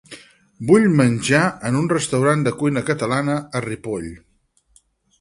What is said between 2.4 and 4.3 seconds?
de cuina catalana a Ripoll.